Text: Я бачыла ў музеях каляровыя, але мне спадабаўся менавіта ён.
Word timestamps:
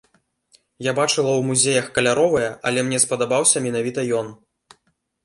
Я 0.85 0.91
бачыла 0.99 1.29
ў 1.35 1.41
музеях 1.49 1.85
каляровыя, 1.97 2.47
але 2.71 2.79
мне 2.87 2.99
спадабаўся 3.05 3.63
менавіта 3.67 4.07
ён. 4.23 4.33